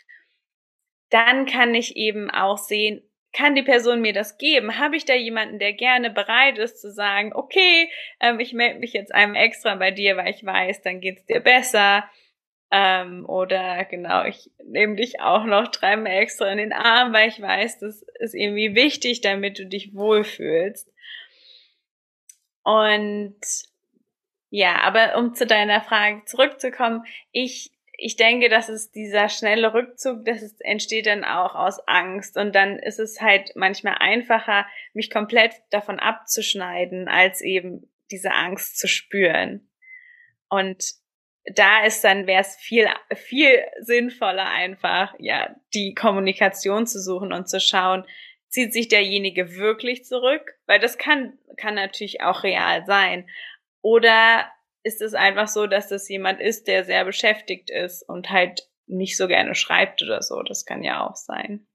[1.10, 3.04] dann kann ich eben auch sehen,
[3.36, 4.80] kann die Person mir das geben?
[4.80, 7.90] Habe ich da jemanden, der gerne bereit ist zu sagen, okay,
[8.22, 11.42] ähm, ich melde mich jetzt einmal extra bei dir, weil ich weiß, dann geht's dir
[11.42, 12.10] besser.
[12.72, 17.42] Ähm, oder genau, ich nehme dich auch noch dreimal extra in den Arm, weil ich
[17.42, 20.90] weiß, das ist irgendwie wichtig, damit du dich wohlfühlst.
[22.64, 23.36] Und
[24.50, 30.26] ja, aber um zu deiner Frage zurückzukommen, ich ich denke, dass es dieser schnelle Rückzug,
[30.26, 32.38] das entsteht dann auch aus Angst.
[32.38, 38.78] Und dann ist es halt manchmal einfacher, mich komplett davon abzuschneiden, als eben diese Angst
[38.78, 39.70] zu spüren.
[40.50, 40.84] Und
[41.46, 47.48] da ist dann, wäre es viel, viel sinnvoller einfach, ja, die Kommunikation zu suchen und
[47.48, 48.06] zu schauen,
[48.50, 50.56] zieht sich derjenige wirklich zurück?
[50.66, 53.30] Weil das kann, kann natürlich auch real sein.
[53.82, 54.52] Oder
[54.86, 59.18] ist es einfach so, dass das jemand ist, der sehr beschäftigt ist und halt nicht
[59.18, 60.44] so gerne schreibt oder so.
[60.44, 61.66] Das kann ja auch sein.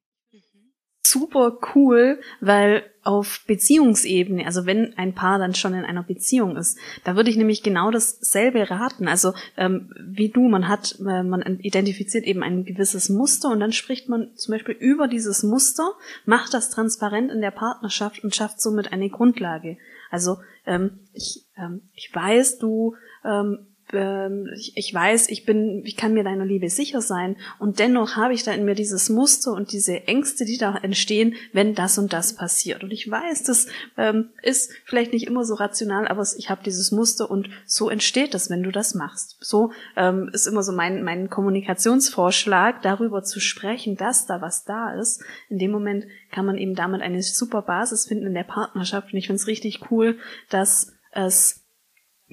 [1.11, 6.79] Super cool, weil auf Beziehungsebene, also wenn ein Paar dann schon in einer Beziehung ist,
[7.03, 9.09] da würde ich nämlich genau dasselbe raten.
[9.09, 13.73] Also ähm, wie du, man hat, äh, man identifiziert eben ein gewisses Muster und dann
[13.73, 15.94] spricht man zum Beispiel über dieses Muster,
[16.27, 19.79] macht das transparent in der Partnerschaft und schafft somit eine Grundlage.
[20.11, 22.94] Also ähm, ich, ähm, ich weiß, du
[23.25, 28.16] ähm, ähm, ich, weiß, ich bin, ich kann mir deiner Liebe sicher sein und dennoch
[28.16, 31.98] habe ich da in mir dieses Muster und diese Ängste, die da entstehen, wenn das
[31.98, 32.85] und das passiert.
[32.85, 36.92] Und ich weiß, das ähm, ist vielleicht nicht immer so rational, aber ich habe dieses
[36.92, 39.37] Muster und so entsteht das, wenn du das machst.
[39.40, 44.94] So ähm, ist immer so mein, mein Kommunikationsvorschlag, darüber zu sprechen, dass da was da
[44.94, 45.22] ist.
[45.48, 49.18] In dem Moment kann man eben damit eine super Basis finden in der Partnerschaft und
[49.18, 51.60] ich finde es richtig cool, dass es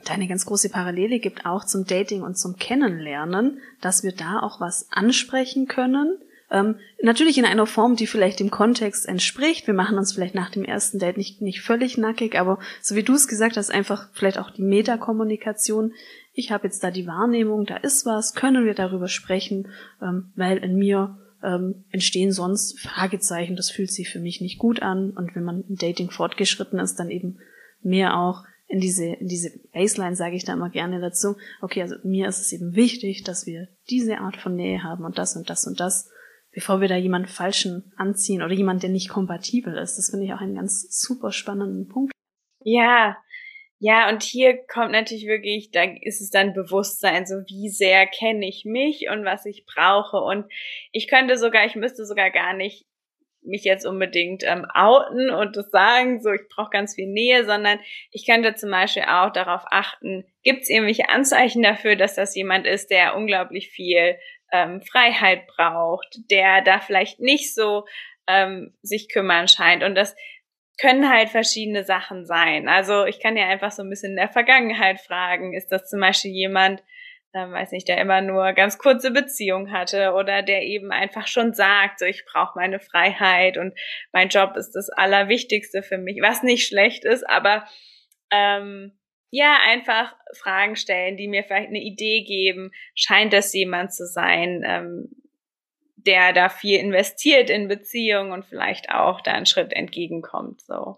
[0.05, 4.39] da eine ganz große Parallele gibt auch zum Dating und zum Kennenlernen, dass wir da
[4.39, 6.17] auch was ansprechen können.
[6.49, 9.67] Ähm, natürlich in einer Form, die vielleicht dem Kontext entspricht.
[9.67, 13.03] Wir machen uns vielleicht nach dem ersten Date nicht, nicht völlig nackig, aber so wie
[13.03, 15.93] du es gesagt hast, einfach vielleicht auch die Metakommunikation.
[16.33, 19.67] Ich habe jetzt da die Wahrnehmung, da ist was, können wir darüber sprechen,
[20.01, 24.81] ähm, weil in mir ähm, entstehen sonst Fragezeichen, das fühlt sich für mich nicht gut
[24.81, 25.11] an.
[25.11, 27.39] Und wenn man im Dating fortgeschritten ist, dann eben
[27.81, 31.95] mehr auch in diese, in diese Baseline sage ich da immer gerne dazu, okay, also
[32.03, 35.49] mir ist es eben wichtig, dass wir diese Art von Nähe haben und das und
[35.49, 36.09] das und das,
[36.51, 39.97] bevor wir da jemanden falschen anziehen oder jemand, der nicht kompatibel ist.
[39.97, 42.11] Das finde ich auch einen ganz super spannenden Punkt.
[42.63, 43.15] Ja,
[43.79, 48.47] ja, und hier kommt natürlich wirklich, da ist es dann Bewusstsein, so wie sehr kenne
[48.47, 50.17] ich mich und was ich brauche.
[50.17, 50.51] Und
[50.91, 52.85] ich könnte sogar, ich müsste sogar gar nicht
[53.47, 57.79] mich jetzt unbedingt ähm, outen und das sagen, so ich brauche ganz viel Nähe, sondern
[58.11, 62.67] ich könnte zum Beispiel auch darauf achten, gibt es irgendwelche Anzeichen dafür, dass das jemand
[62.67, 64.17] ist, der unglaublich viel
[64.51, 67.85] ähm, Freiheit braucht, der da vielleicht nicht so
[68.27, 69.83] ähm, sich kümmern scheint.
[69.83, 70.15] Und das
[70.79, 72.67] können halt verschiedene Sachen sein.
[72.67, 75.99] Also ich kann ja einfach so ein bisschen in der Vergangenheit fragen, ist das zum
[75.99, 76.83] Beispiel jemand,
[77.37, 81.53] ähm, weiß nicht, der immer nur ganz kurze Beziehung hatte oder der eben einfach schon
[81.53, 83.77] sagt, so ich brauche meine Freiheit und
[84.11, 87.65] mein Job ist das Allerwichtigste für mich, was nicht schlecht ist, aber
[88.31, 88.97] ähm,
[89.29, 94.63] ja, einfach Fragen stellen, die mir vielleicht eine Idee geben, scheint das jemand zu sein,
[94.65, 95.09] ähm,
[95.95, 100.97] der da viel investiert in Beziehungen und vielleicht auch da einen Schritt entgegenkommt, so.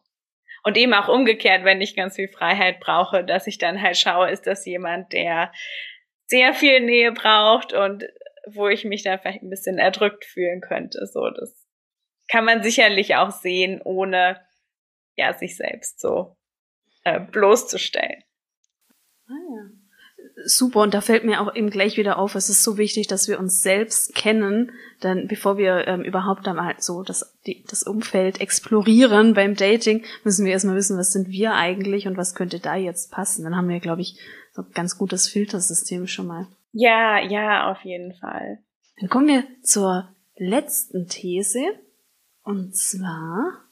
[0.64, 4.30] Und eben auch umgekehrt, wenn ich ganz viel Freiheit brauche, dass ich dann halt schaue,
[4.30, 5.52] ist das jemand, der
[6.30, 8.06] sehr viel Nähe braucht und
[8.48, 11.30] wo ich mich dann vielleicht ein bisschen erdrückt fühlen könnte, so.
[11.30, 11.68] Das
[12.32, 14.40] kann man sicherlich auch sehen, ohne,
[15.16, 16.38] ja, sich selbst so
[17.04, 18.24] äh, bloßzustellen.
[19.28, 19.70] Ah ja.
[20.46, 23.28] Super, und da fällt mir auch eben gleich wieder auf, es ist so wichtig, dass
[23.28, 28.40] wir uns selbst kennen, dann bevor wir ähm, überhaupt einmal so das, die, das Umfeld
[28.40, 32.76] explorieren beim Dating, müssen wir erstmal wissen, was sind wir eigentlich und was könnte da
[32.76, 33.44] jetzt passen.
[33.44, 34.20] Dann haben wir, glaube ich,
[34.74, 36.48] ganz gutes Filtersystem schon mal.
[36.72, 38.60] Ja, ja, auf jeden Fall.
[39.00, 41.62] Dann kommen wir zur letzten These.
[42.44, 43.66] Und zwar,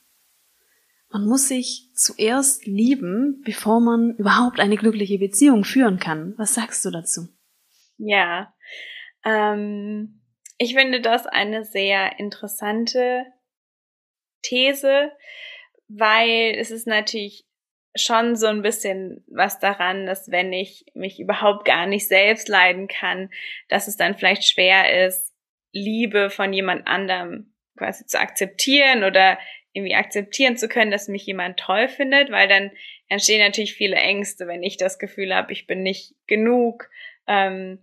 [1.09, 6.33] man muss sich zuerst lieben, bevor man überhaupt eine glückliche Beziehung führen kann.
[6.37, 7.27] Was sagst du dazu?
[7.97, 8.53] Ja,
[9.23, 10.21] ähm,
[10.57, 13.25] ich finde das eine sehr interessante
[14.41, 15.11] These,
[15.87, 17.45] weil es ist natürlich
[17.97, 22.87] schon so ein bisschen was daran, dass wenn ich mich überhaupt gar nicht selbst leiden
[22.87, 23.29] kann,
[23.69, 25.33] dass es dann vielleicht schwer ist,
[25.71, 29.37] Liebe von jemand anderem quasi zu akzeptieren oder
[29.73, 32.71] irgendwie akzeptieren zu können, dass mich jemand toll findet, weil dann
[33.09, 36.89] entstehen natürlich viele Ängste, wenn ich das Gefühl habe, ich bin nicht genug.
[37.27, 37.79] Ähm,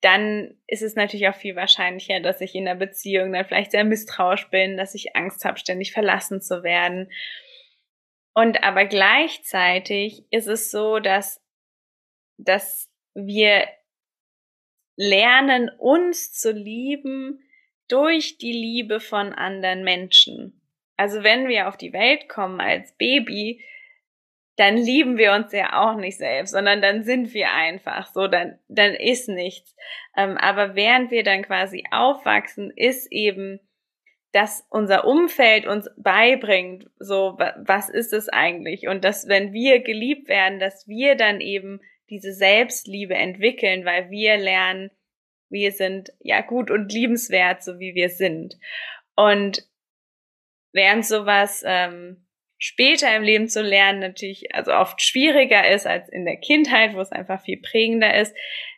[0.00, 3.84] dann ist es natürlich auch viel wahrscheinlicher, dass ich in der Beziehung dann vielleicht sehr
[3.84, 7.10] misstrauisch bin, dass ich Angst habe, ständig verlassen zu werden.
[8.34, 11.40] Und aber gleichzeitig ist es so, dass,
[12.36, 13.68] dass wir
[14.96, 17.40] lernen, uns zu lieben
[17.88, 20.60] durch die Liebe von anderen Menschen.
[20.96, 23.64] Also wenn wir auf die Welt kommen als Baby,
[24.56, 28.58] dann lieben wir uns ja auch nicht selbst, sondern dann sind wir einfach so, dann,
[28.68, 29.74] dann ist nichts.
[30.16, 33.58] Ähm, aber während wir dann quasi aufwachsen, ist eben,
[34.34, 38.88] dass unser Umfeld uns beibringt, so, was ist es eigentlich?
[38.88, 44.36] Und dass, wenn wir geliebt werden, dass wir dann eben diese Selbstliebe entwickeln, weil wir
[44.36, 44.90] lernen,
[45.50, 48.58] wir sind ja gut und liebenswert, so wie wir sind.
[49.14, 49.68] Und
[50.72, 52.26] während sowas ähm,
[52.58, 57.00] später im Leben zu lernen natürlich also oft schwieriger ist als in der Kindheit, wo
[57.00, 58.34] es einfach viel prägender ist,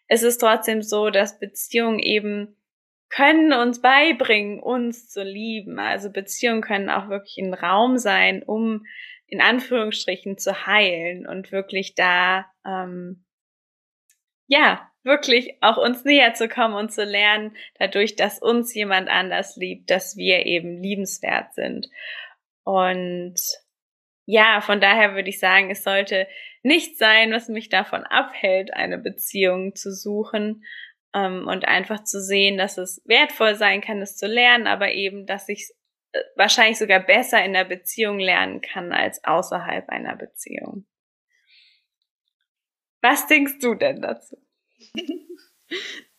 [0.09, 2.56] ist es trotzdem so, dass Beziehungen eben
[3.09, 5.79] können uns beibringen, uns zu lieben.
[5.79, 8.85] Also Beziehungen können auch wirklich ein Raum sein, um
[9.27, 13.25] in Anführungsstrichen zu heilen und wirklich da ähm,
[14.47, 19.57] ja wirklich auch uns näher zu kommen und zu lernen, dadurch, dass uns jemand anders
[19.57, 21.88] liebt, dass wir eben liebenswert sind.
[22.64, 23.37] Und
[24.27, 26.27] ja, von daher würde ich sagen, es sollte
[26.64, 30.64] nicht sein, was mich davon abhält, eine Beziehung zu suchen
[31.24, 35.48] und einfach zu sehen, dass es wertvoll sein kann, es zu lernen, aber eben, dass
[35.48, 35.70] ich
[36.12, 40.87] äh, wahrscheinlich sogar besser in der Beziehung lernen kann als außerhalb einer Beziehung.
[43.00, 44.37] Was denkst du denn dazu?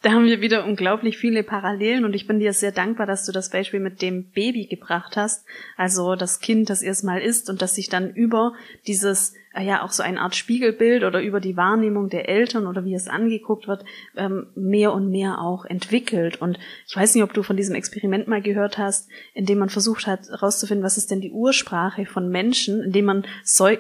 [0.04, 3.32] Da haben wir wieder unglaublich viele Parallelen und ich bin dir sehr dankbar, dass du
[3.32, 5.44] das Beispiel mit dem Baby gebracht hast.
[5.76, 8.54] Also das Kind, das erstmal ist und das sich dann über
[8.86, 12.86] dieses, äh, ja auch so eine Art Spiegelbild oder über die Wahrnehmung der Eltern oder
[12.86, 16.40] wie es angeguckt wird, ähm, mehr und mehr auch entwickelt.
[16.40, 19.70] Und ich weiß nicht, ob du von diesem Experiment mal gehört hast, in dem man
[19.70, 23.26] versucht hat herauszufinden, was ist denn die Ursprache von Menschen, indem man,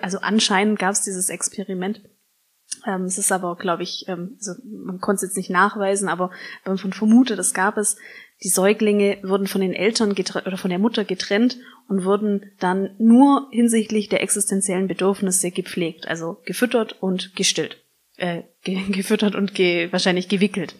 [0.01, 2.01] also anscheinend gab es dieses Experiment,
[2.87, 6.31] Ähm, es ist aber, glaube ich, ähm, also man konnte es jetzt nicht nachweisen, aber
[6.65, 7.97] man vermutet, es gab es,
[8.43, 11.57] die Säuglinge wurden von den Eltern oder von der Mutter getrennt
[11.89, 17.77] und wurden dann nur hinsichtlich der existenziellen Bedürfnisse gepflegt, also gefüttert und gestillt,
[18.15, 20.73] äh, ge gefüttert und ge wahrscheinlich gewickelt.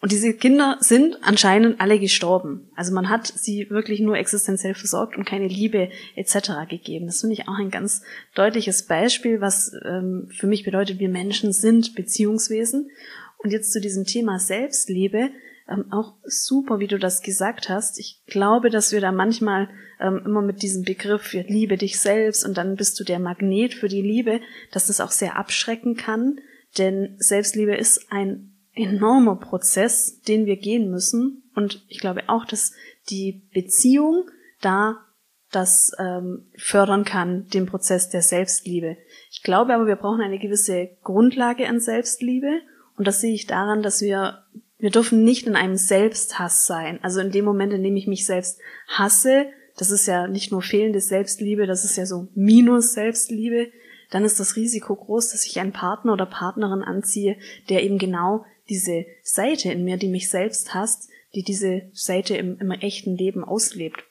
[0.00, 2.70] Und diese Kinder sind anscheinend alle gestorben.
[2.76, 6.68] Also man hat sie wirklich nur existenziell versorgt und keine Liebe etc.
[6.68, 7.06] gegeben.
[7.06, 8.02] Das finde ich auch ein ganz
[8.36, 12.90] deutliches Beispiel, was ähm, für mich bedeutet, wir Menschen sind Beziehungswesen.
[13.38, 15.30] Und jetzt zu diesem Thema Selbstliebe,
[15.68, 17.98] ähm, auch super, wie du das gesagt hast.
[17.98, 19.68] Ich glaube, dass wir da manchmal
[20.00, 23.74] ähm, immer mit diesem Begriff, ja, liebe dich selbst und dann bist du der Magnet
[23.74, 24.40] für die Liebe,
[24.70, 26.40] dass das auch sehr abschrecken kann.
[26.78, 31.50] Denn Selbstliebe ist ein enormer Prozess, den wir gehen müssen.
[31.54, 32.72] Und ich glaube auch, dass
[33.10, 35.04] die Beziehung da
[35.50, 38.98] das ähm, fördern kann, den Prozess der Selbstliebe.
[39.30, 42.60] Ich glaube aber, wir brauchen eine gewisse Grundlage an Selbstliebe.
[42.96, 44.44] Und das sehe ich daran, dass wir,
[44.78, 46.98] wir dürfen nicht in einem Selbsthass sein.
[47.02, 49.46] Also in dem Moment, in dem ich mich selbst hasse,
[49.78, 53.68] das ist ja nicht nur fehlende Selbstliebe, das ist ja so Minus Selbstliebe,
[54.10, 57.36] dann ist das Risiko groß, dass ich einen Partner oder Partnerin anziehe,
[57.68, 62.58] der eben genau diese Seite in mir, die mich selbst hasst, die diese Seite im,
[62.58, 64.02] im echten Leben auslebt.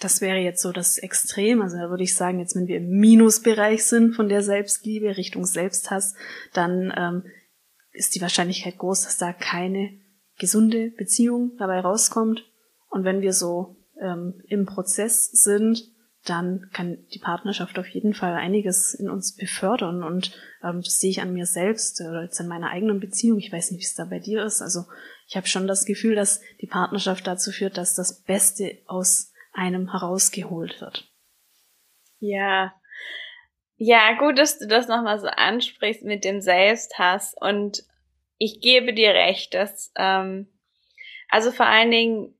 [0.00, 1.62] Das wäre jetzt so das Extrem.
[1.62, 5.46] Also da würde ich sagen, jetzt wenn wir im Minusbereich sind von der Selbstliebe Richtung
[5.46, 6.14] Selbsthass,
[6.52, 7.24] dann ähm,
[7.92, 9.98] ist die Wahrscheinlichkeit groß, dass da keine
[10.38, 12.44] gesunde Beziehung dabei rauskommt.
[12.88, 15.82] Und wenn wir so ähm, im Prozess sind,
[16.28, 20.02] dann kann die Partnerschaft auf jeden Fall einiges in uns befördern.
[20.02, 23.38] Und ähm, das sehe ich an mir selbst oder jetzt in meiner eigenen Beziehung.
[23.38, 24.60] Ich weiß nicht, wie es da bei dir ist.
[24.60, 24.84] Also
[25.28, 29.90] ich habe schon das Gefühl, dass die Partnerschaft dazu führt, dass das Beste aus einem
[29.92, 31.10] herausgeholt wird.
[32.18, 32.74] Ja.
[33.76, 37.34] Ja, gut, dass du das nochmal so ansprichst mit dem Selbsthass.
[37.38, 37.84] Und
[38.38, 40.48] ich gebe dir recht, dass, ähm,
[41.28, 42.38] also vor allen Dingen,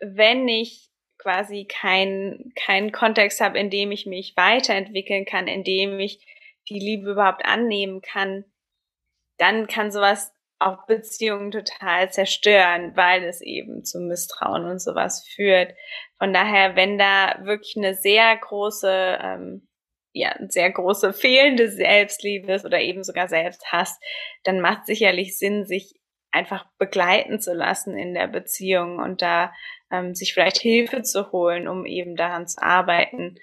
[0.00, 0.91] wenn ich
[1.22, 6.26] quasi keinen keinen Kontext habe, in dem ich mich weiterentwickeln kann, in dem ich
[6.68, 8.44] die Liebe überhaupt annehmen kann,
[9.38, 15.74] dann kann sowas auch Beziehungen total zerstören, weil es eben zu Misstrauen und sowas führt.
[16.18, 19.68] Von daher, wenn da wirklich eine sehr große, ähm,
[20.12, 23.98] ja, sehr große fehlende Selbstliebe ist oder eben sogar Selbsthass,
[24.44, 25.94] dann macht sicherlich Sinn, sich
[26.30, 29.52] einfach begleiten zu lassen in der Beziehung und da
[29.92, 33.38] ähm, sich vielleicht Hilfe zu holen, um eben daran zu arbeiten.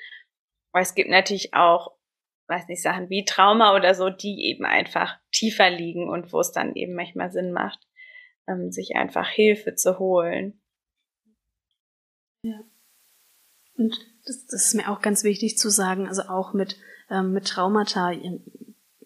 [0.74, 1.96] Weil es gibt natürlich auch,
[2.48, 6.52] weiß nicht, Sachen wie Trauma oder so, die eben einfach tiefer liegen und wo es
[6.52, 7.88] dann eben manchmal Sinn macht,
[8.48, 10.60] ähm, sich einfach Hilfe zu holen.
[12.42, 12.60] Ja.
[13.78, 16.78] Und das, das ist mir auch ganz wichtig zu sagen, also auch mit,
[17.10, 18.12] ähm, mit Traumata,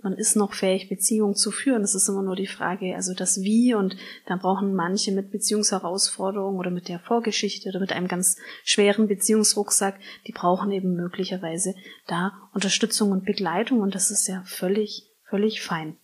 [0.04, 1.82] man ist noch fähig, Beziehungen zu führen.
[1.82, 3.95] Das ist immer nur die Frage, also das Wie und
[4.26, 9.99] da brauchen manche mit Beziehungsherausforderungen oder mit der Vorgeschichte oder mit einem ganz schweren Beziehungsrucksack,
[10.28, 11.74] die brauchen eben möglicherweise
[12.08, 15.97] da Unterstützung und Begleitung und das ist ja völlig, völlig fein.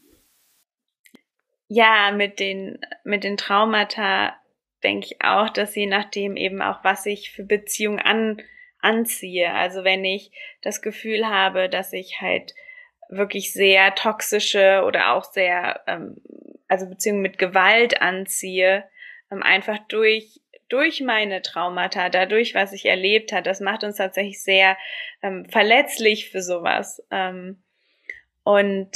[1.67, 4.33] Ja, mit den, mit den Traumata
[4.81, 8.41] denke ich auch, dass je nachdem eben auch, was ich für Beziehungen an,
[8.79, 9.51] anziehe.
[9.51, 10.31] Also wenn ich
[10.61, 12.55] das Gefühl habe, dass ich halt
[13.09, 16.17] wirklich sehr toxische oder auch sehr, ähm,
[16.67, 18.85] also Beziehungen mit Gewalt anziehe,
[19.31, 20.39] ähm, einfach durch
[20.69, 24.77] durch meine Traumata, dadurch, was ich erlebt hat, das macht uns tatsächlich sehr
[25.23, 27.03] ähm, verletzlich für sowas.
[27.09, 27.63] Ähm,
[28.43, 28.91] und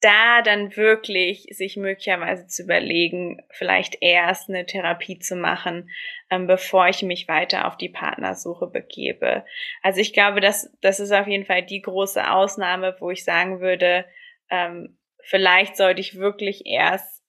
[0.00, 5.90] da dann wirklich sich möglicherweise zu überlegen, vielleicht erst eine Therapie zu machen,
[6.30, 9.44] ähm, bevor ich mich weiter auf die Partnersuche begebe.
[9.82, 13.60] Also ich glaube, dass das ist auf jeden Fall die große Ausnahme, wo ich sagen
[13.60, 14.06] würde,
[14.50, 17.22] ähm, vielleicht sollte ich wirklich erst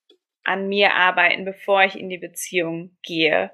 [0.44, 3.52] an mir arbeiten, bevor ich in die Beziehung gehe.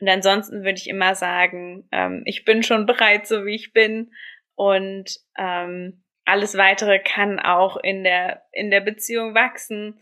[0.00, 4.12] Und ansonsten würde ich immer sagen, ähm, ich bin schon bereit, so wie ich bin
[4.54, 9.98] und ähm, alles weitere kann auch in der, in der Beziehung wachsen.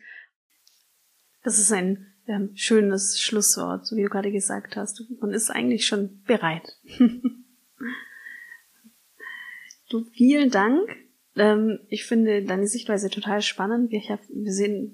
[1.43, 5.03] Das ist ein ähm, schönes Schlusswort, so wie du gerade gesagt hast.
[5.21, 6.77] Man ist eigentlich schon bereit.
[9.89, 11.08] du, vielen Dank
[11.39, 13.91] ähm, ich finde deine Sichtweise total spannend.
[13.91, 14.93] Wir, hab, wir sehen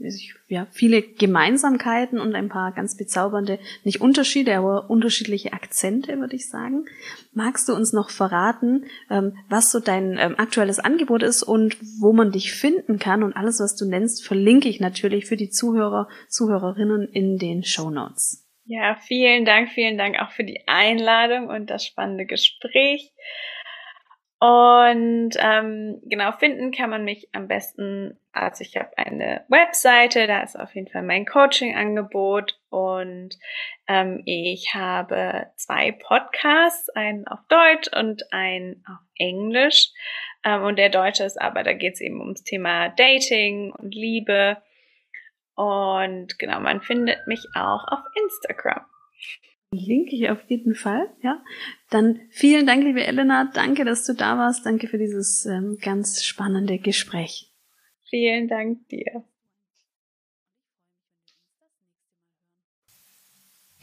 [0.49, 6.49] ja, viele Gemeinsamkeiten und ein paar ganz bezaubernde, nicht Unterschiede, aber unterschiedliche Akzente, würde ich
[6.49, 6.85] sagen.
[7.33, 12.13] Magst du uns noch verraten, ähm, was so dein ähm, aktuelles Angebot ist und wo
[12.13, 13.23] man dich finden kann?
[13.23, 17.91] Und alles, was du nennst, verlinke ich natürlich für die Zuhörer, Zuhörerinnen in den Show
[17.91, 18.45] Notes.
[18.67, 23.13] Ja, vielen Dank, vielen Dank auch für die Einladung und das spannende Gespräch.
[24.45, 30.43] Und ähm, genau, finden kann man mich am besten, also ich habe eine Webseite, da
[30.43, 33.39] ist auf jeden Fall mein Coaching-Angebot und
[33.89, 39.89] ähm, ich habe zwei Podcasts, einen auf Deutsch und einen auf Englisch.
[40.45, 44.59] Ähm, und der Deutsche ist aber, da geht es eben ums Thema Dating und Liebe.
[45.55, 48.85] Und genau, man findet mich auch auf Instagram.
[49.77, 51.43] Linke ich auf jeden Fall, ja.
[51.91, 53.51] Dann vielen Dank, liebe Elena.
[53.53, 54.67] Danke, dass du da warst.
[54.67, 57.53] Danke für dieses ähm, ganz spannende Gespräch.
[58.09, 59.25] Vielen Dank dir.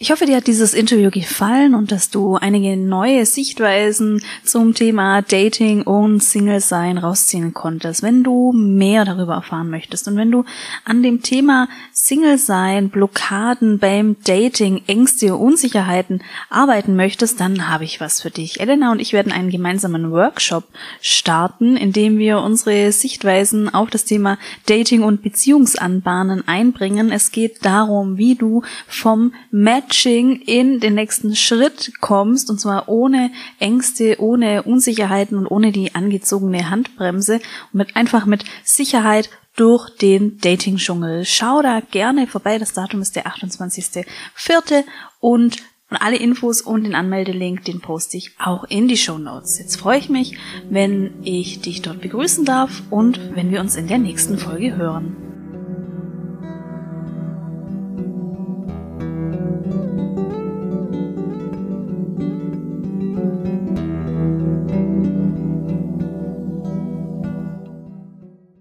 [0.02, 5.22] Ich hoffe, dir hat dieses Interview gefallen und dass du einige neue Sichtweisen zum Thema
[5.22, 8.02] Dating und Single-Sein rausziehen konntest.
[8.02, 10.44] Wenn du mehr darüber erfahren möchtest und wenn du
[10.86, 11.70] an dem Thema
[12.04, 18.60] Single-Sein, Blockaden beim Dating, Ängste, Unsicherheiten arbeiten möchtest, dann habe ich was für dich.
[18.60, 20.66] Elena und ich werden einen gemeinsamen Workshop
[21.00, 27.12] starten, in dem wir unsere Sichtweisen auf das Thema Dating und Beziehungsanbahnen einbringen.
[27.12, 32.90] Es geht darum, wie du vom Match Coaching in den nächsten Schritt kommst, und zwar
[32.90, 33.30] ohne
[33.60, 40.38] Ängste, ohne Unsicherheiten und ohne die angezogene Handbremse und mit einfach mit Sicherheit durch den
[40.40, 41.26] Dating-Dschungel.
[41.26, 42.58] Schau da gerne vorbei.
[42.58, 44.84] Das Datum ist der 28.04.
[45.20, 45.58] und
[45.92, 49.60] und alle Infos und den Anmeldelink, den poste ich auch in die Show Notes.
[49.60, 50.38] Jetzt freue ich mich,
[50.70, 55.31] wenn ich dich dort begrüßen darf und wenn wir uns in der nächsten Folge hören.